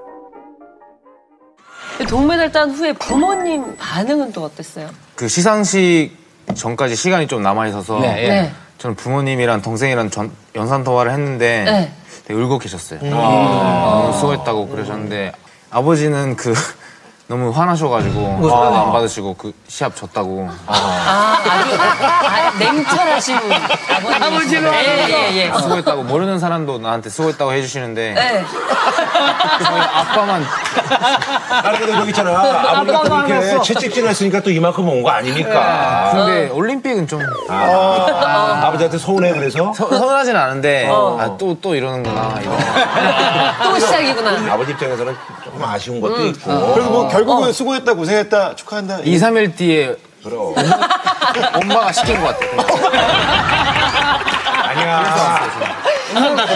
동메달 2.09 2.51
딴 2.51 2.71
후에 2.71 2.93
부모님 2.93 3.75
반응은 3.77 4.31
또 4.31 4.43
어땠어요? 4.43 4.89
그 5.15 5.27
시상식 5.27 6.15
전까지 6.53 6.95
시간이 6.95 7.27
좀 7.27 7.41
남아 7.41 7.67
있어서 7.67 7.99
네. 7.99 8.27
네. 8.27 8.51
저는 8.77 8.95
부모님이랑 8.95 9.61
동생이랑 9.61 10.09
전, 10.09 10.31
연산 10.55 10.83
통화를 10.83 11.11
했는데 11.11 11.63
네. 11.63 11.91
되게 12.27 12.39
울고 12.39 12.59
계셨어요. 12.59 12.99
너무 13.01 14.13
수고했다고 14.13 14.67
그러셨는데 14.67 15.31
아버지는 15.69 16.35
그 16.35 16.53
너무 17.27 17.49
화나셔가지고 17.49 18.47
전화도 18.47 18.75
안 18.75 18.91
받으시고 18.91 19.33
그 19.35 19.51
시합 19.67 19.95
졌다고. 19.95 20.47
아, 20.67 21.37
아주 21.43 21.75
아, 21.81 22.51
냉철하신 22.59 23.35
아버지는 24.21 24.71
예, 24.71 25.09
예, 25.09 25.35
예. 25.47 25.51
수고했다고. 25.59 26.03
모르는 26.03 26.37
사람도 26.37 26.77
나한테 26.77 27.09
수고했다고 27.09 27.51
해주시는데. 27.53 28.13
네. 28.13 28.45
저희 29.63 29.79
아빠만. 29.81 30.43
아니 31.63 31.77
근데 31.79 31.93
여기 31.93 32.09
있잖아 32.09 32.37
아버지가 32.39 33.03
또 33.03 33.17
이렇게 33.27 33.61
채찍질 33.63 34.07
했으니까 34.07 34.41
또 34.41 34.51
이만큼 34.51 34.87
온 34.87 35.01
거 35.01 35.09
아니니까? 35.09 36.11
근데 36.13 36.49
올림픽은 36.49 37.07
좀 37.07 37.21
아, 37.49 38.61
아버지한테 38.65 38.97
서운해 38.99 39.31
그래서? 39.33 39.73
서, 39.73 39.87
서운하진 39.89 40.35
않은데 40.35 40.87
아, 40.91 41.35
또, 41.39 41.57
또 41.59 41.73
이러는구나 41.75 42.39
이런. 42.41 42.55
또 43.63 43.79
시작이구나. 43.79 44.53
아버지 44.53 44.71
입장에서는 44.73 45.15
조금 45.43 45.63
아쉬운 45.63 45.99
것도 46.01 46.25
있고. 46.27 46.73
그래도 46.73 46.89
뭐 46.91 47.07
결국은 47.15 47.53
수고했다 47.53 47.93
고생했다 47.93 48.55
축하한다 48.55 48.99
2, 48.99 49.17
3일 49.17 49.55
뒤에 49.55 49.95
그럼 50.23 50.53
엄마가 51.53 51.91
시킨 51.91 52.19
것 52.19 52.27
같아요. 52.27 52.51
아니야 54.63 55.39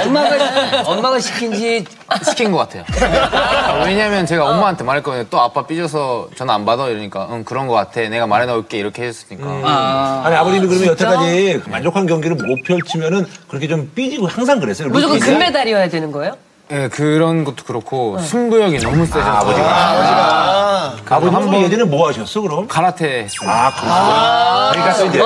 엄마가 0.05 0.83
엄마가 0.85 1.19
시킨 1.19 1.53
지 1.53 1.85
시킨 2.25 2.51
것 2.51 2.57
같아요. 2.57 2.83
아, 3.31 3.83
왜냐면 3.85 4.25
제가 4.25 4.45
엄마한테 4.49 4.83
말했거든요. 4.83 5.25
또 5.29 5.39
아빠 5.39 5.65
삐져서 5.67 6.29
전화 6.35 6.55
안 6.55 6.65
받아 6.65 6.87
이러니까 6.87 7.27
응 7.31 7.43
그런 7.43 7.67
것 7.67 7.73
같아. 7.75 8.01
내가 8.01 8.25
말해놓을게 8.25 8.77
이렇게 8.79 9.03
해줬으니까. 9.03 10.23
아니 10.25 10.35
아버님이 10.35 10.67
그러면 10.67 10.87
여태까지 10.89 11.61
만족한 11.67 12.07
경기를 12.07 12.35
못 12.35 12.57
펼치면은 12.65 13.25
그렇게 13.47 13.67
좀 13.67 13.91
삐지고 13.93 14.27
항상 14.27 14.59
그랬어요 14.59 14.89
무조건 14.89 15.17
루틴이? 15.19 15.33
금메달이어야 15.37 15.89
되는 15.89 16.11
거예요? 16.11 16.35
네, 16.71 16.87
그런 16.87 17.43
것도 17.45 17.63
그렇고 17.65 18.19
승부욕이 18.19 18.77
너무 18.77 19.03
세셔서 19.07 19.27
아 19.27 19.39
버지가 19.39 19.67
아 19.69 20.95
버님 21.19 21.33
한은 21.35 21.47
번- 21.49 21.61
예전에 21.61 21.83
뭐 21.83 22.07
하셨어 22.07 22.41
그럼? 22.41 22.67
가라테 22.67 23.23
했어요. 23.23 23.49
아 23.49 23.71
그렇구나 23.71 24.69
그러니까 24.73 24.97
또 24.97 25.05
이제 25.07 25.19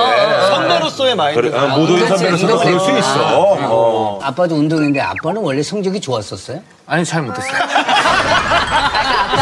선배로서의 0.48 1.14
마인드 1.14 1.40
그래, 1.42 1.54
아, 1.58 1.66
모두의 1.76 2.06
선배로서도 2.08 2.58
그럴 2.60 2.80
수 2.80 2.90
있어 2.98 3.20
어. 3.68 4.18
아빠도 4.22 4.54
운동인데 4.54 5.02
아빠는 5.02 5.42
원래 5.42 5.62
성적이 5.62 6.00
좋았었어요? 6.00 6.60
아니 6.86 7.04
잘 7.04 7.20
못했어요. 7.20 7.52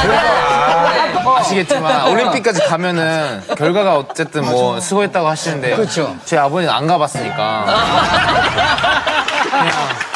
그래서 0.02 1.36
아시겠지만 1.36 2.08
올림픽까지 2.08 2.64
가면은 2.64 3.42
결과가 3.56 3.98
어쨌든 3.98 4.44
뭐 4.44 4.80
수고했다고 4.80 5.28
하시는데 5.28 5.76
그렇죠. 5.76 6.16
제 6.24 6.36
아버지는 6.36 6.74
안 6.74 6.88
가봤으니까 6.88 7.66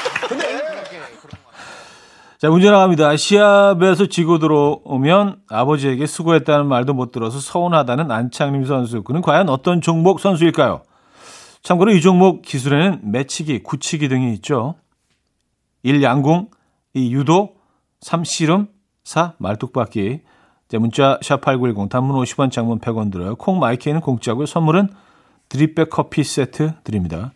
자, 2.39 2.51
문제 2.51 2.71
나갑니다. 2.71 3.17
시합에서 3.17 4.07
지고 4.07 4.39
들어오면 4.39 5.41
아버지에게 5.49 6.05
수고했다는 6.05 6.67
말도 6.67 6.93
못 6.93 7.11
들어서 7.11 7.39
서운하다는 7.41 8.11
안창림 8.11 8.67
선수. 8.67 9.03
그는 9.03 9.23
과연 9.23 9.49
어떤 9.49 9.81
종목 9.81 10.21
선수일까요? 10.21 10.83
참고로 11.63 11.93
이 11.93 12.03
종목 12.03 12.43
기술에는 12.43 13.11
매치기, 13.11 13.63
굳히기 13.63 14.11
등이 14.11 14.35
있죠. 14.35 14.75
1. 15.83 16.03
양궁, 16.03 16.49
2. 16.93 17.11
유도, 17.15 17.55
3. 18.03 18.25
씨름, 18.25 18.69
4. 19.05 19.33
말뚝박기. 19.39 20.21
자, 20.69 20.79
문자 20.79 21.19
샵8910 21.23 21.89
단문 21.89 22.23
50원 22.23 22.51
장문 22.51 22.81
100원 22.81 23.11
들어요. 23.11 23.37
콩 23.37 23.59
마이케이는 23.59 24.03
공짜고요. 24.03 24.45
선물은 24.45 24.91
드립백 25.49 25.89
커피 25.89 26.23
세트 26.23 26.75
드립니다. 26.85 27.33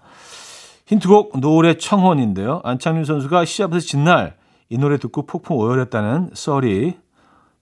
힌트곡 0.84 1.40
노래 1.40 1.78
청혼인데요. 1.78 2.60
안창민 2.64 3.04
선수가 3.06 3.46
시합에서 3.46 3.86
진날 3.86 4.38
이 4.70 4.78
노래 4.78 4.96
듣고 4.98 5.26
폭풍 5.26 5.56
오열했다는 5.56 6.30
썰이 6.33 6.94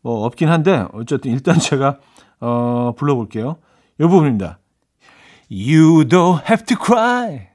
뭐 0.03 0.25
없긴 0.25 0.49
한데 0.49 0.87
어쨌든 0.93 1.33
일단 1.33 1.59
제가 1.59 1.99
어 2.41 2.93
불러볼게요. 2.97 3.57
이 3.99 4.03
부분입니다. 4.05 4.59
You 5.51 6.05
don't 6.05 6.43
have 6.49 6.65
to 6.67 6.77
cry. 6.81 7.49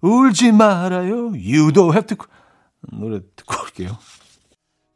울지 0.00 0.52
말아요. 0.52 1.26
You 1.32 1.72
don't 1.72 1.92
have 1.92 2.06
to 2.06 2.16
cry. 2.16 2.30
노래 2.92 3.20
듣고 3.34 3.62
올게요. 3.64 3.98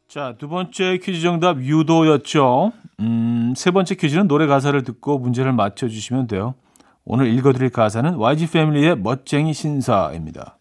자, 0.07 0.35
두 0.37 0.47
번째 0.47 0.97
퀴즈 0.97 1.21
정답 1.21 1.61
유도였죠. 1.61 2.71
음, 2.99 3.53
세 3.55 3.71
번째 3.71 3.95
퀴즈는 3.95 4.27
노래 4.27 4.47
가사를 4.47 4.81
듣고 4.83 5.19
문제를 5.19 5.53
맞춰주시면 5.53 6.27
돼요. 6.27 6.55
오늘 7.03 7.27
읽어드릴 7.27 7.69
가사는 7.69 8.15
YG 8.15 8.51
패밀리의 8.51 8.97
멋쟁이 8.97 9.53
신사입니다. 9.53 10.57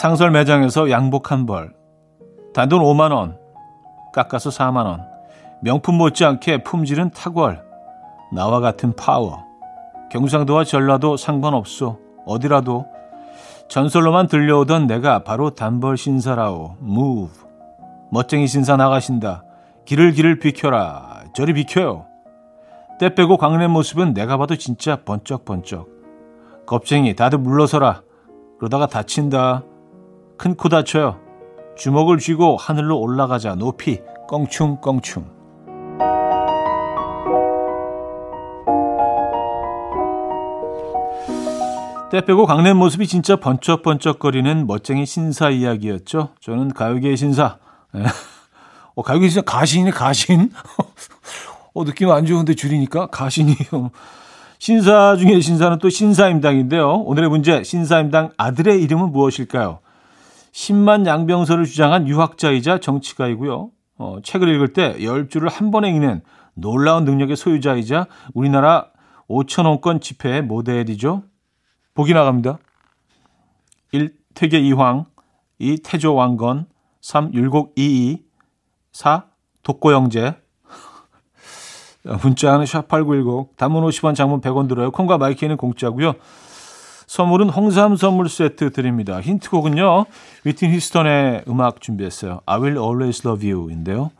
상설 0.00 0.30
매장에서 0.30 0.88
양복 0.88 1.30
한 1.30 1.44
벌, 1.44 1.74
단돈 2.54 2.80
5만 2.80 3.12
원, 3.12 3.36
깎아서 4.14 4.48
4만 4.48 4.86
원. 4.86 5.06
명품 5.60 5.96
못지않게 5.96 6.62
품질은 6.62 7.10
탁월. 7.10 7.62
나와 8.32 8.60
같은 8.60 8.96
파워. 8.96 9.44
경상도와 10.10 10.64
전라도 10.64 11.18
상관없어. 11.18 11.98
어디라도. 12.24 12.86
전설로만 13.68 14.28
들려오던 14.28 14.86
내가 14.86 15.22
바로 15.22 15.50
단벌 15.50 15.98
신사라오. 15.98 16.76
move. 16.82 17.34
멋쟁이 18.10 18.46
신사 18.46 18.78
나가신다. 18.78 19.44
길을 19.84 20.12
길을 20.12 20.38
비켜라. 20.38 21.24
저리 21.34 21.52
비켜요. 21.52 22.06
때 22.98 23.14
빼고 23.14 23.36
강낸 23.36 23.70
모습은 23.70 24.14
내가 24.14 24.38
봐도 24.38 24.56
진짜 24.56 24.96
번쩍번쩍. 25.04 25.86
겁쟁이 26.64 27.14
다들 27.14 27.38
물러서라. 27.40 28.00
그러다가 28.58 28.86
다친다. 28.86 29.64
큰 30.40 30.54
코 30.54 30.70
다쳐요. 30.70 31.18
주먹을 31.76 32.16
쥐고 32.16 32.56
하늘로 32.56 32.98
올라가자. 32.98 33.56
높이 33.56 34.00
껑충껑충. 34.26 35.26
때 42.10 42.24
빼고 42.24 42.46
강낸 42.46 42.78
모습이 42.78 43.06
진짜 43.06 43.36
번쩍번쩍거리는 43.36 44.66
멋쟁이 44.66 45.04
신사 45.04 45.50
이야기였죠. 45.50 46.30
저는 46.40 46.72
가요계의 46.72 47.18
신사. 47.18 47.58
예. 47.96 48.04
어, 48.96 49.02
가요계의 49.02 49.28
신사 49.28 49.42
가신이 49.42 49.90
가신? 49.90 50.50
어, 51.74 51.84
느낌 51.84 52.10
안 52.10 52.24
좋은데 52.24 52.54
줄이니까 52.54 53.08
가신이요. 53.08 53.90
신사 54.58 55.16
중에 55.16 55.38
신사는 55.42 55.78
또 55.80 55.90
신사임당인데요. 55.90 56.92
오늘의 56.92 57.28
문제, 57.28 57.62
신사임당 57.62 58.30
아들의 58.38 58.82
이름은 58.82 59.12
무엇일까요? 59.12 59.80
10만 60.52 61.06
양병설을 61.06 61.64
주장한 61.64 62.08
유학자이자 62.08 62.78
정치가이고요. 62.78 63.70
어, 63.98 64.18
책을 64.22 64.48
읽을 64.48 64.72
때 64.72 64.94
10줄을 64.98 65.50
한 65.50 65.70
번에 65.70 65.90
읽는 65.90 66.22
놀라운 66.54 67.04
능력의 67.04 67.36
소유자이자 67.36 68.06
우리나라 68.34 68.90
5천 69.28 69.66
원권 69.66 70.00
지폐의 70.00 70.42
모델이죠. 70.42 71.22
보기 71.94 72.14
나갑니다. 72.14 72.58
1. 73.92 74.14
태계 74.34 74.58
이황 74.58 75.06
2. 75.58 75.78
태조 75.82 76.14
왕건 76.14 76.66
3. 77.00 77.34
율곡 77.34 77.74
이이 77.76 78.22
4. 78.92 79.26
독고영재 79.62 80.36
문자는 82.22 82.64
샵8910 82.64 83.56
단문 83.56 83.84
50원 83.84 84.14
장문 84.14 84.40
100원 84.40 84.68
들어요. 84.68 84.90
콩과 84.90 85.18
마이케이는 85.18 85.56
공짜고요. 85.56 86.14
선물은 87.10 87.48
홍삼 87.50 87.96
선물 87.96 88.28
세트 88.28 88.70
드립니다. 88.70 89.20
힌트곡은요. 89.20 90.06
휘트니 90.44 90.70
휴스턴의 90.70 91.42
음악 91.48 91.80
준비했어요. 91.80 92.40
I 92.46 92.60
will 92.60 92.78
always 92.78 93.26
love 93.26 93.52
you인데요. 93.52 94.12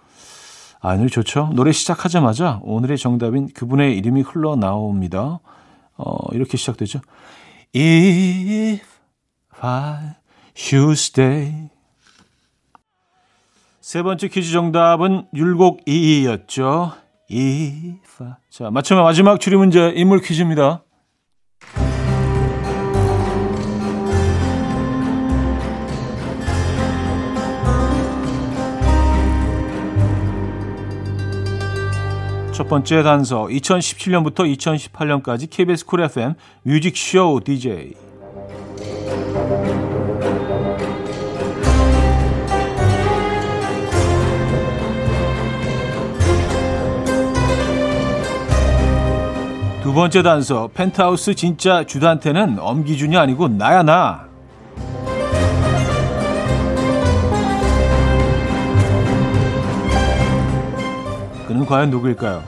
아, 0.81 0.97
노래 0.97 1.09
좋죠? 1.09 1.51
노래 1.55 1.71
시작하자마자 1.71 2.59
오늘의 2.65 2.99
정답인 2.99 3.49
그분의 3.55 3.97
이름이 3.97 4.23
흘러나옵니다. 4.23 5.39
어, 5.99 6.17
이렇게 6.33 6.57
시작되죠. 6.57 7.01
If 7.77 8.83
I 9.61 9.99
should 10.57 10.93
stay. 10.95 11.69
세 13.81 14.03
번째 14.03 14.27
퀴즈 14.27 14.51
정답은 14.51 15.29
율곡 15.33 15.85
2였죠. 15.85 16.95
If 17.31 18.25
I. 18.25 18.33
자, 18.51 18.69
맞춰면 18.73 19.05
마지막 19.05 19.39
추리 19.39 19.55
문제 19.55 19.93
인물 19.95 20.21
퀴즈입니다. 20.21 20.83
첫 32.61 32.69
번째 32.69 33.03
단서 33.03 33.47
2017년부터 33.47 34.45
2018년까지 34.55 35.49
KBS 35.49 35.87
쿨 35.87 36.03
FM 36.03 36.35
뮤직쇼 36.63 37.41
DJ 37.43 37.95
두 49.83 49.95
번째 49.95 50.23
단서 50.23 50.69
펜트하우스 50.75 51.35
진짜 51.35 51.85
주단태는 51.85 52.59
엄기준이 52.59 53.17
아니고 53.17 53.49
나야 53.49 53.83
나 53.83 54.30
과연 61.71 61.91
누구일까요? 61.91 62.43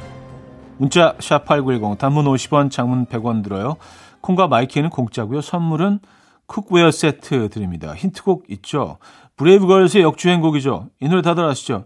문자 0.79 1.15
샵8910 1.19 1.97
단문 1.97 2.25
50원 2.25 2.73
장문 2.73 3.07
100원 3.07 3.45
들어요. 3.45 3.77
콩과 4.21 4.49
마이케이는 4.49 4.91
공짜고요. 4.91 5.41
선물은 5.41 6.01
cookware 6.47 6.91
세트 6.91 7.49
드립니다. 7.51 7.95
힌트곡 7.95 8.47
있죠. 8.49 8.99
브레이브걸스의 9.37 10.03
역주행곡이죠. 10.03 10.89
이 11.01 11.09
노래 11.09 11.23
다들 11.23 11.45
아시죠? 11.45 11.85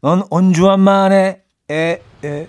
넌 0.00 0.22
온주완만 0.30 0.80
해 0.80 1.42
에, 1.70 2.02
에. 2.24 2.48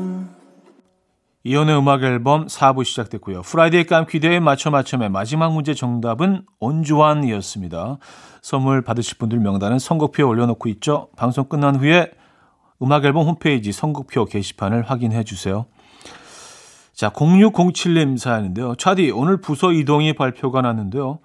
이현우의 1.43 1.75
음악 1.75 2.03
앨범 2.03 2.45
4부 2.45 2.85
시작됐고요. 2.85 3.41
Friday 3.41 3.85
깜퀴day 3.85 4.39
맞촤 4.39 4.69
맞촤의 4.69 5.09
마지막 5.09 5.53
문제 5.53 5.73
정답은 5.73 6.45
온주완이었습니다. 6.59 7.97
선물 8.43 8.83
받으실 8.83 9.17
분들 9.17 9.39
명단은 9.39 9.79
선곡표에 9.79 10.23
올려놓고 10.23 10.69
있죠. 10.69 11.09
방송 11.15 11.45
끝난 11.45 11.75
후에 11.75 12.11
음악 12.83 13.05
앨범 13.05 13.25
홈페이지 13.25 13.71
선곡표 13.71 14.25
게시판을 14.25 14.83
확인해 14.83 15.23
주세요. 15.23 15.65
자, 16.93 17.09
0607님 17.09 18.19
사연인데요. 18.19 18.75
차디, 18.75 19.09
오늘 19.09 19.41
부서 19.41 19.71
이동이 19.71 20.13
발표가 20.13 20.61
났는데요. 20.61 21.19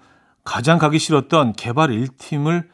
가장 0.45 0.79
가기 0.79 0.99
싫었던 0.99 1.53
개발 1.53 1.91
1팀을 1.91 2.69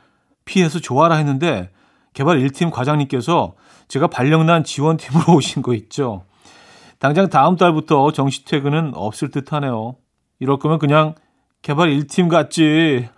피해서 0.44 0.78
좋아라 0.78 1.16
했는데 1.16 1.70
개발 2.12 2.38
1팀 2.38 2.70
과장님께서 2.70 3.54
제가 3.88 4.06
발령난 4.06 4.62
지원팀으로 4.62 5.34
오신 5.34 5.62
거 5.62 5.74
있죠. 5.74 6.24
당장 7.02 7.28
다음 7.28 7.56
달부터 7.56 8.12
정시 8.12 8.44
퇴근은 8.44 8.92
없을 8.94 9.32
듯 9.32 9.52
하네요. 9.52 9.96
이럴 10.38 10.60
거면 10.60 10.78
그냥 10.78 11.16
개발 11.60 11.88
1팀 11.88 12.28
같지. 12.28 13.08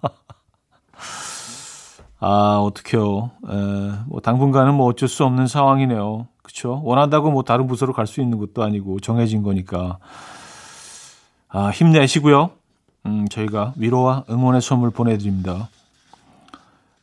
아, 2.20 2.56
어떡해요. 2.64 3.30
에, 3.50 3.54
뭐 4.06 4.20
당분간은 4.22 4.72
뭐 4.74 4.86
어쩔 4.86 5.10
수 5.10 5.24
없는 5.26 5.46
상황이네요. 5.46 6.26
그쵸? 6.42 6.80
원한다고 6.84 7.30
뭐 7.30 7.42
다른 7.42 7.66
부서로 7.66 7.92
갈 7.92 8.06
수 8.06 8.22
있는 8.22 8.38
것도 8.38 8.62
아니고 8.62 9.00
정해진 9.00 9.42
거니까. 9.42 9.98
아, 11.50 11.68
힘내시고요. 11.68 12.50
음, 13.04 13.28
저희가 13.28 13.74
위로와 13.76 14.24
응원의 14.30 14.62
선물 14.62 14.90
보내드립니다. 14.90 15.68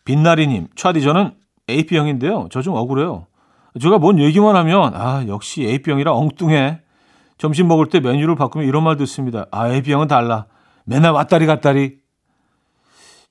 빛나리님, 0.06 0.70
차디 0.76 1.04
저는 1.04 1.36
AP형인데요. 1.70 2.48
저 2.52 2.64
좀 2.64 2.74
억울해요. 2.76 3.28
제가 3.80 4.00
뭔 4.00 4.20
얘기만 4.20 4.56
하면 4.56 4.94
아 4.96 5.26
역시 5.28 5.64
A병이라 5.64 6.14
엉뚱해. 6.14 6.82
점심 7.38 7.68
먹을 7.68 7.88
때 7.88 8.00
메뉴를 8.00 8.36
바꾸면 8.36 8.68
이런 8.68 8.84
말 8.84 8.98
듣습니다. 8.98 9.46
아 9.52 9.70
A병은 9.70 10.08
달라. 10.08 10.46
맨날 10.84 11.12
왔다리 11.12 11.46
갔다리. 11.46 12.00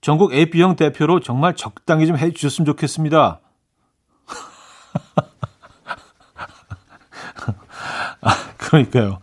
전국 0.01 0.33
A병 0.33 0.77
대표로 0.77 1.21
정말 1.21 1.55
적당히 1.55 2.07
좀 2.07 2.17
해주셨으면 2.17 2.65
좋겠습니다. 2.67 3.41
아, 8.23 8.37
그러니까요. 8.57 9.19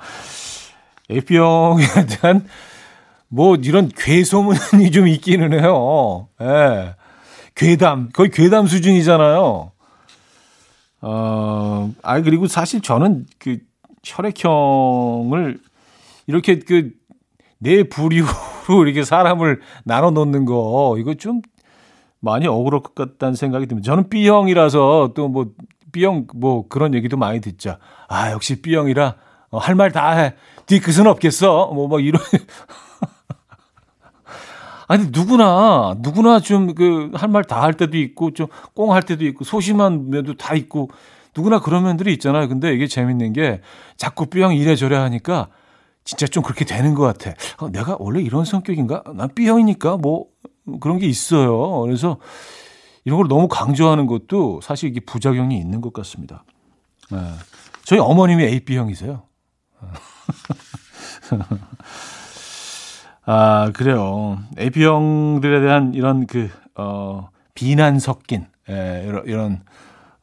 A병에 1.10 1.84
대한 2.10 2.48
뭐 3.28 3.56
이런 3.56 3.90
괴소문이 3.90 4.92
좀 4.94 5.08
있기는 5.08 5.60
해요. 5.60 6.28
예. 6.42 6.46
네. 6.46 6.96
괴담 7.56 8.10
거의 8.14 8.30
괴담 8.30 8.68
수준이잖아요. 8.68 9.72
어, 11.02 11.92
아, 12.04 12.22
그리고 12.22 12.48
사실 12.48 12.82
저는 12.82 13.26
그 13.40 13.60
혈액형을 14.04 15.60
이렇게 16.28 16.60
그 16.60 16.92
내 17.60 17.84
부류로 17.84 18.28
이렇게 18.86 19.04
사람을 19.04 19.62
나눠 19.84 20.12
놓는 20.12 20.46
거, 20.46 20.96
이거 21.00 21.14
좀 21.16 21.42
많이 22.20 22.48
억울할 22.48 22.82
것 22.82 22.96
같다는 22.96 23.36
생각이 23.36 23.68
듭니다. 23.68 23.86
저는 23.88 24.10
B형이라서 24.10 25.14
또 25.16 25.30
뭐 25.30 25.52
B형 25.92 26.28
뭐 26.36 26.68
그런 26.68 26.94
얘기도 26.94 27.18
많이 27.18 27.42
듣자. 27.42 27.80
아 28.10 28.32
역시 28.32 28.62
B형이라 28.62 29.16
어, 29.52 29.58
할말 29.60 29.92
다 29.92 30.12
해. 30.12 30.36
뒤끝은 30.68 31.08
없겠어. 31.08 31.72
뭐 31.74 31.88
뭐 31.88 32.00
이런. 32.00 32.22
아니 34.88 35.08
누구나 35.12 35.96
누구나 36.00 36.40
좀 36.40 36.74
그 36.76 37.12
할 37.16 37.30
말 37.30 37.44
다 37.44 37.62
할 37.62 37.74
때도 37.74 37.98
있고 37.98 38.32
좀 38.32 38.48
꽁 38.74 38.94
할 38.94 39.04
때도 39.04 39.26
있고 39.26 39.44
소심한 39.44 40.10
면도 40.10 40.36
다 40.36 40.56
있고 40.56 40.90
누구나 41.36 41.60
그런 41.60 41.84
면들이 41.84 42.14
있잖아요. 42.14 42.48
근데 42.48 42.74
이게 42.74 42.88
재밌는 42.88 43.34
게 43.34 43.62
자꾸 43.98 44.26
B형 44.28 44.56
이래저래 44.56 44.96
하니까 44.96 45.50
진짜 46.04 46.26
좀 46.26 46.42
그렇게 46.42 46.64
되는 46.66 46.96
것 46.96 47.04
같아. 47.04 47.34
어, 47.58 47.70
내가 47.70 47.98
원래 48.00 48.22
이런 48.22 48.46
성격인가? 48.46 49.04
난 49.14 49.30
B형이니까 49.36 49.98
뭐 49.98 50.26
그런 50.80 50.98
게 51.00 51.06
있어요. 51.06 51.82
그래서 51.82 52.18
이런 53.06 53.18
걸 53.20 53.28
너무 53.28 53.48
강조하는 53.48 54.08
것도 54.08 54.62
사실 54.64 54.90
이게 54.90 55.00
부작용이 55.02 55.58
있는 55.58 55.82
것 55.82 55.94
같습니다. 55.94 56.44
네. 57.12 57.20
저희 57.84 58.00
어머님이 58.00 58.44
AB형이세요. 58.46 59.22
아, 63.30 63.72
그래요. 63.74 64.40
AB형들에 64.58 65.60
대한 65.60 65.94
이런 65.94 66.26
그, 66.28 66.50
어, 66.76 67.30
비난 67.54 68.00
섞인, 68.00 68.48
예, 68.70 69.04
이런, 69.06 69.26
이런, 69.26 69.62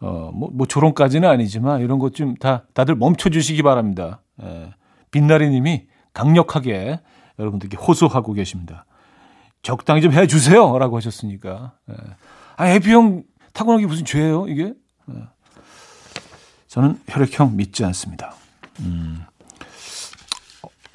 어, 0.01 0.31
뭐, 0.33 0.49
뭐, 0.53 0.67
조롱까지는 0.67 1.29
아니지만 1.29 1.83
이런 1.83 1.99
것 1.99 2.15
좀 2.15 2.35
다, 2.37 2.65
다들 2.73 2.95
멈춰주시기 2.95 3.63
바랍니다. 3.63 4.23
예. 4.43 4.73
빛나리 5.11 5.51
님이 5.51 5.87
강력하게 6.15 7.01
여러분들께 7.39 7.77
호소하고 7.77 8.33
계십니다. 8.33 8.87
적당히 9.63 10.01
좀 10.01 10.13
해주세요. 10.13 10.79
라고 10.79 10.97
하셨으니까. 10.97 11.73
예. 11.91 11.95
아, 12.57 12.69
AB형 12.69 13.25
타고난 13.53 13.81
게 13.81 13.87
무슨 13.87 14.07
죄예요, 14.07 14.47
이게? 14.49 14.73
예. 15.11 15.15
저는 16.69 16.99
혈액형 17.09 17.55
믿지 17.57 17.85
않습니다. 17.85 18.35
음. 18.81 19.25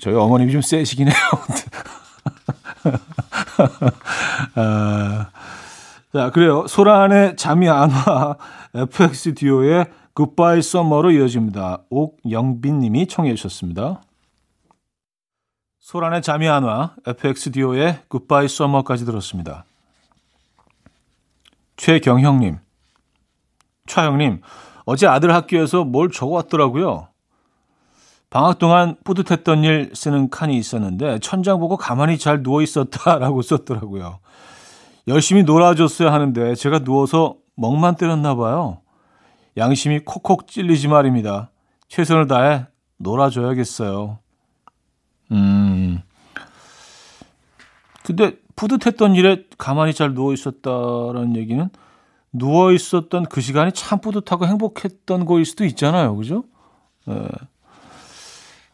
저희 0.02 0.16
어머님이 0.16 0.52
좀 0.54 0.62
세시긴 0.62 1.08
해요. 1.10 1.16
아, 4.56 5.30
자, 6.14 6.30
그래요. 6.32 6.66
소란의 6.68 7.36
잠이 7.36 7.70
안 7.70 7.92
와. 7.92 8.38
FX 8.74 9.36
듀오의 9.36 9.88
굿바이 10.14 10.62
썸머로 10.62 11.12
이어집니다. 11.12 11.84
옥영빈 11.90 12.80
님이 12.80 13.08
청해 13.08 13.36
주셨습니다. 13.36 14.02
소란의 15.80 16.22
잠이 16.22 16.48
안 16.48 16.64
와. 16.64 16.96
FX 17.06 17.52
듀오의 17.52 18.04
굿바이 18.08 18.48
썸머까지 18.48 19.06
들었습니다. 19.06 19.66
최경형 21.78 22.40
님. 22.40 22.60
차형님, 23.90 24.42
어제 24.86 25.08
아들 25.08 25.34
학교에서 25.34 25.84
뭘 25.84 26.10
적어왔더라고요. 26.10 27.09
방학 28.30 28.60
동안 28.60 28.96
뿌듯했던 29.04 29.64
일 29.64 29.92
쓰는 29.94 30.30
칸이 30.30 30.56
있었는데 30.58 31.20
천장 31.20 31.60
보고 31.60 31.78
가만히 31.78 32.18
잘 32.18 32.44
누워 32.44 32.62
있었다라고 32.62 33.42
썼더라고요. 33.44 34.20
열심히 35.08 35.44
놀아줬어야 35.44 36.14
하는데 36.14 36.54
제가 36.56 36.80
누워서 36.80 37.38
멍만 37.56 37.96
때렸나 37.96 38.36
봐요. 38.36 38.82
양심이 39.58 40.00
콕콕 40.00 40.48
찔리지 40.48 40.88
말입니다. 40.88 41.50
최선을 41.88 42.28
다해 42.28 42.68
놀아줘야겠어요. 42.98 44.20
음. 45.32 46.02
근데 48.04 48.34
뿌듯했던 48.56 49.16
일에 49.16 49.46
가만히 49.58 49.94
잘 49.94 50.14
누워 50.14 50.34
있었다라는 50.34 51.36
얘기는 51.36 51.70
누워 52.32 52.72
있었던 52.72 53.26
그 53.26 53.42
시간이 53.42 53.72
참 53.72 54.00
뿌듯하고 54.00 54.46
행복했던 54.46 55.26
거일 55.26 55.46
수도 55.46 55.66
있잖아요. 55.66 56.16
그죠? 56.16 56.44
네. 57.06 57.28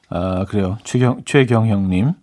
아, 0.10 0.46
그래요. 0.46 0.78
최경, 0.84 1.24
최경형님. 1.26 2.14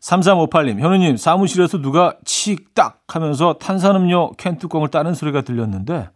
3358님, 0.00 0.78
현우님, 0.78 1.16
사무실에서 1.16 1.78
누가 1.78 2.16
칙 2.24 2.74
딱 2.74 3.02
하면서 3.08 3.54
탄산음료 3.54 4.32
캔 4.32 4.58
뚜껑을 4.58 4.88
따는 4.88 5.14
소리가 5.14 5.40
들렸는데, 5.40 6.10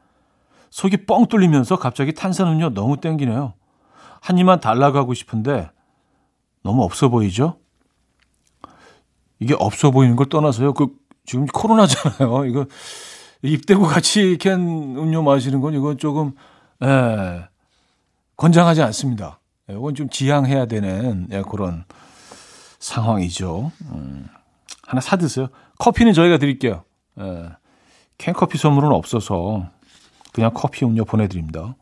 속이 0.71 1.07
뻥 1.07 1.27
뚫리면서 1.27 1.77
갑자기 1.77 2.13
탄산음료 2.15 2.75
너무 2.75 2.99
땡기네요. 2.99 3.55
한 4.21 4.39
입만 4.39 4.61
달라고 4.61 4.99
하고 4.99 5.15
싶은데, 5.15 5.71
너무 6.63 6.85
없어 6.85 7.09
보이죠? 7.09 7.57
이게 9.41 9.57
없어 9.59 9.91
보이는 9.91 10.15
걸 10.15 10.29
떠나서요. 10.29 10.75
그, 10.75 10.89
지금 11.25 11.47
코로나잖아요. 11.47 12.45
이거, 12.47 12.67
입 13.43 13.65
대고 13.67 13.85
같이 13.85 14.37
캔 14.39 14.61
음료 14.61 15.23
마시는 15.23 15.61
건 15.63 15.75
이건 15.75 15.97
조금, 15.99 16.35
예, 16.85 17.49
권장하지 18.37 18.83
않습니다. 18.83 19.40
이건 19.71 19.95
좀 19.95 20.09
지양해야 20.09 20.67
되는 20.67 21.29
예, 21.31 21.43
그런 21.43 21.85
상황이죠. 22.79 23.73
음, 23.93 24.27
하나 24.87 25.01
사드세요. 25.01 25.49
커피는 25.79 26.13
저희가 26.13 26.39
드릴게요. 26.39 26.85
예, 27.19 27.51
캔커피 28.19 28.59
선물은 28.59 28.93
없어서 28.93 29.69
그냥 30.33 30.51
커피 30.55 30.85
음료 30.85 31.05
보내드립니다. 31.05 31.75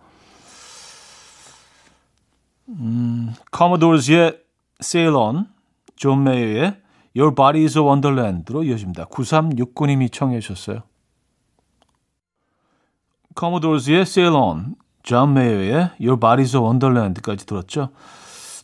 음, 2.68 3.34
커머도르즈의 3.50 4.40
Sail 4.80 5.14
On, 5.14 5.46
존 5.96 6.24
메이어의 6.24 6.80
Your 7.16 7.34
Body 7.34 7.64
is 7.64 7.78
a 7.78 7.84
Wonderland로 7.84 8.62
이어집니다. 8.64 9.06
9369님이 9.06 10.12
청해 10.12 10.40
주셨어요. 10.40 10.82
커머도르즈의 13.34 14.02
Sail 14.02 14.34
On, 14.34 14.74
존 15.08 15.32
메이어의 15.32 15.92
Your 16.00 16.20
Body's 16.20 16.54
a 16.54 16.60
Wonderland까지 16.62 17.46
들었죠. 17.46 17.88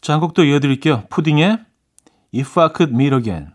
자, 0.03 0.13
한곡더 0.13 0.45
이어드릴게요. 0.45 1.05
푸딩의 1.09 1.59
If 2.35 2.61
I 2.61 2.69
Could 2.77 2.93
Meet 2.95 3.17
Again. 3.17 3.55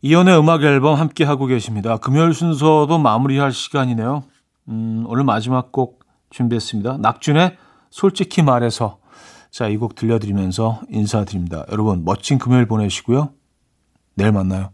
이연의 0.00 0.38
음악 0.38 0.62
앨범 0.62 0.98
함께 0.98 1.24
하고 1.24 1.44
계십니다. 1.44 1.98
금요일 1.98 2.32
순서도 2.32 2.96
마무리할 2.98 3.52
시간이네요. 3.52 4.22
음, 4.70 5.04
오늘 5.06 5.24
마지막 5.24 5.70
곡 5.70 6.06
준비했습니다. 6.30 6.96
낙준의 6.96 7.58
솔직히 7.90 8.40
말해서 8.40 9.00
자, 9.50 9.68
이 9.68 9.76
곡 9.76 9.96
들려드리면서 9.96 10.80
인사드립니다. 10.88 11.66
여러분 11.70 12.06
멋진 12.06 12.38
금요일 12.38 12.64
보내시고요. 12.64 13.32
내일 14.14 14.32
만나요. 14.32 14.70